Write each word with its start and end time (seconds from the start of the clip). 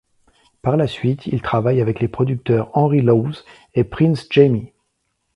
Par 0.63 0.77
la 0.77 0.87
suite, 0.87 1.27
il 1.27 1.43
travaille 1.43 1.79
avec 1.79 1.99
les 1.99 2.07
producteurs 2.07 2.75
Henry 2.75 3.01
Lawes 3.03 3.43
et 3.75 3.83
Prince 3.83 4.25
Jammy. 4.31 4.71